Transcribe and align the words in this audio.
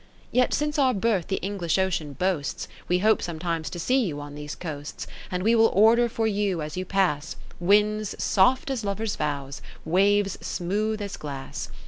V 0.33 0.39
Yetsince 0.39 0.79
our 0.79 0.95
birth 0.95 1.27
the 1.27 1.35
English 1.43 1.77
Ocean 1.77 2.13
boasts. 2.13 2.67
We 2.87 2.97
hope 3.05 3.21
sometimes 3.21 3.69
to 3.69 3.77
see 3.79 4.03
you 4.03 4.19
on 4.19 4.33
these 4.33 4.55
coasts. 4.55 5.05
And 5.29 5.43
we 5.43 5.53
will 5.53 5.67
order 5.73 6.09
for 6.09 6.25
you 6.25 6.63
as 6.63 6.75
you 6.75 6.85
pass, 6.85 7.35
Winds 7.59 8.15
soft 8.17 8.71
as 8.71 8.83
lovers' 8.83 9.15
vows, 9.15 9.61
waves 9.85 10.39
smooth 10.41 11.03
as 11.03 11.17
glass. 11.17 11.69